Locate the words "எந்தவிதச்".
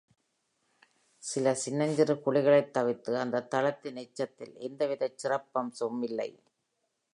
4.59-5.19